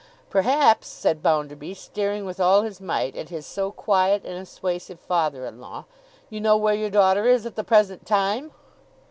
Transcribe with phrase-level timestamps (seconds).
[0.31, 5.45] Perhaps,' said Bounderby, staring with all his might at his so quiet and assuasive father
[5.45, 5.85] in law,
[6.31, 8.49] 'you know where your daughter is at the present time!